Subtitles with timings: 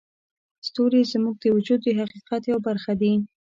[0.67, 3.13] ستوري زموږ د وجود د حقیقت یوه برخه دي.